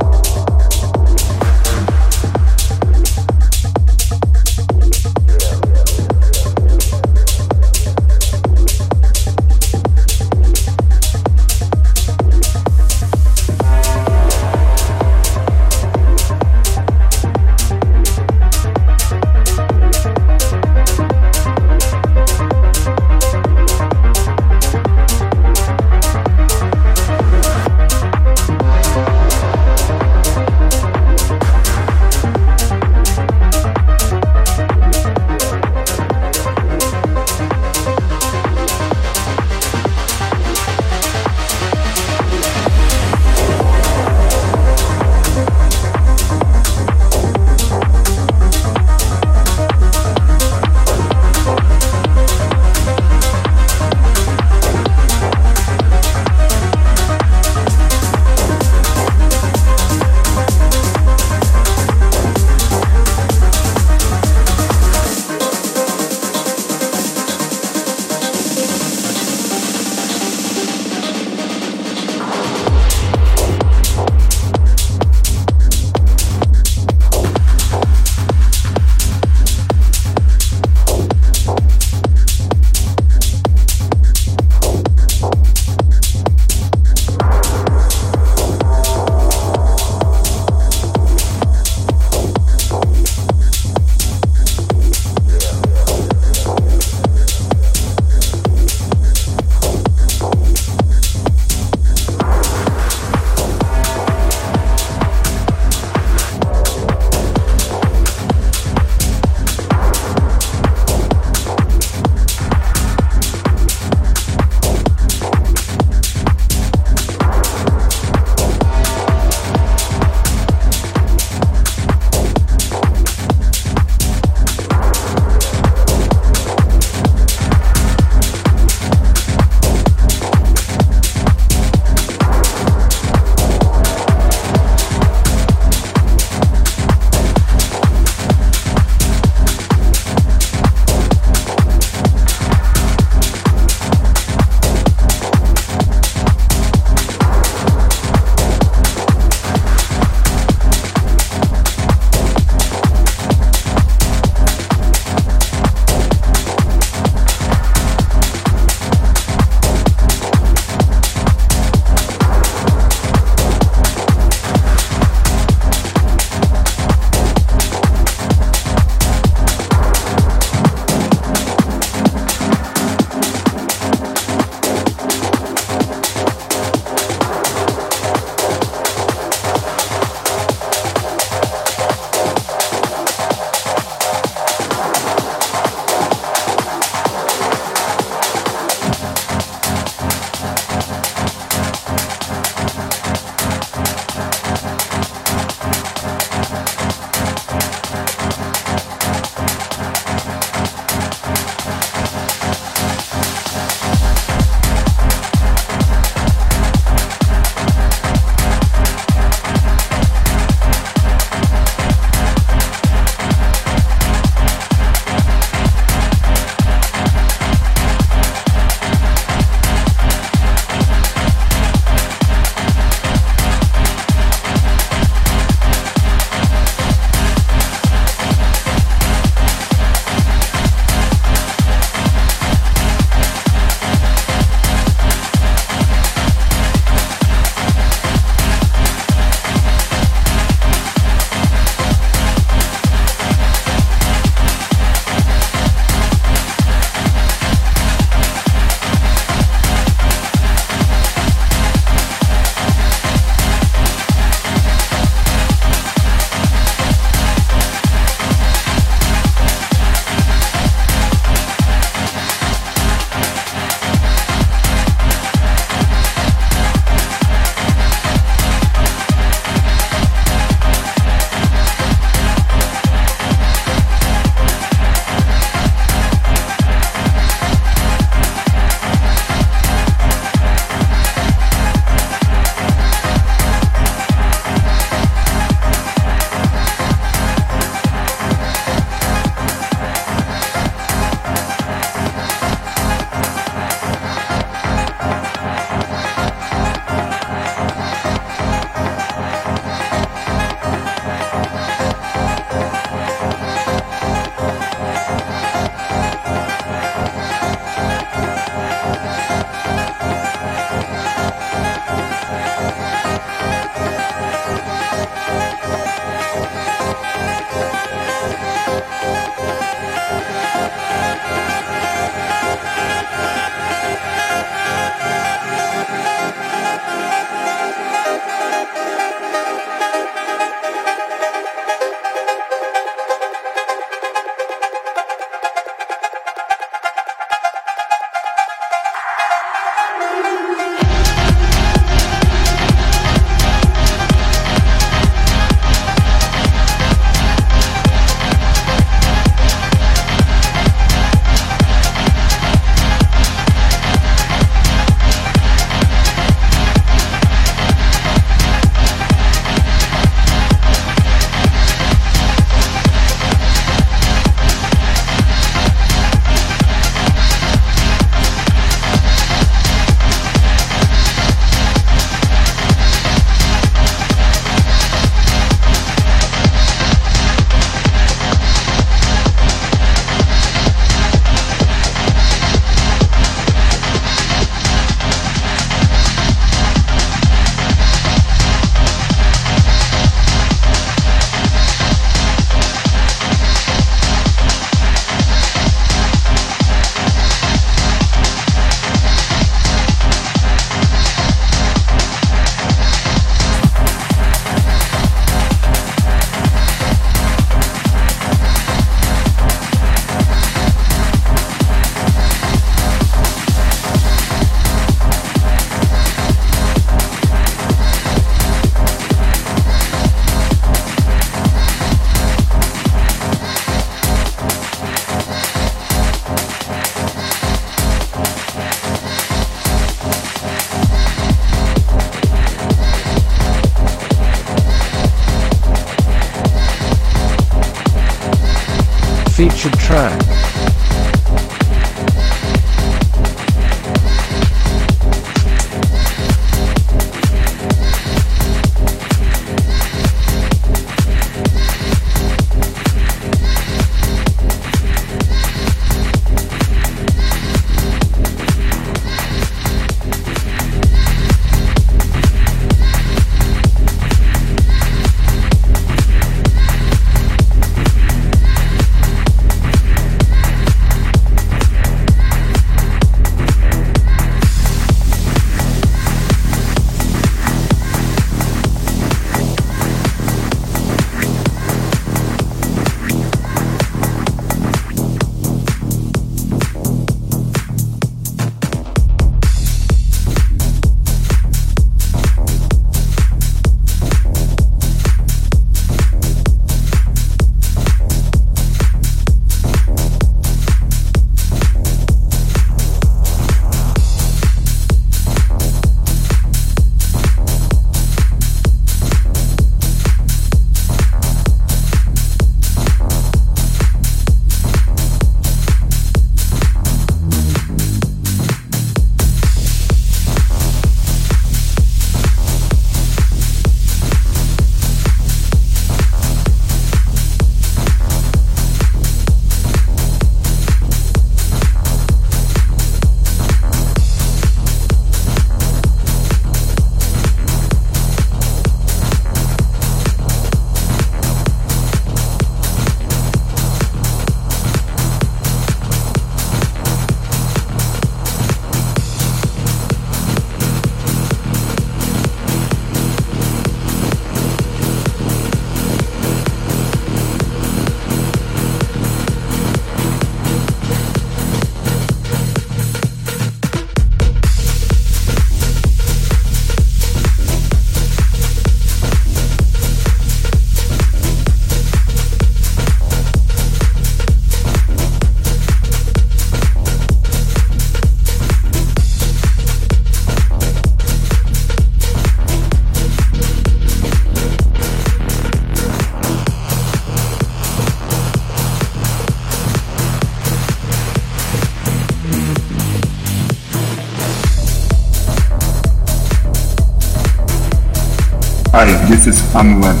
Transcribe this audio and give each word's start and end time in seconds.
This 599.22 599.38
is 599.38 599.54
Unwell, 599.54 600.00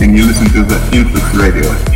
and 0.00 0.18
you 0.18 0.26
listen 0.26 0.48
to 0.48 0.64
the 0.64 0.74
Influx 0.92 1.32
Radio. 1.36 1.95